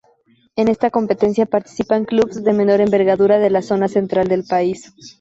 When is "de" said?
2.43-2.53, 3.37-3.51